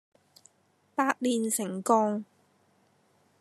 [0.95, 2.23] 百煉成鋼